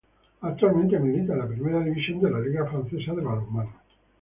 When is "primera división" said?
1.47-2.19